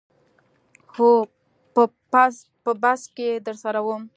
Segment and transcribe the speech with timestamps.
[0.95, 1.11] هو
[2.65, 4.03] په بس کې درسره وم.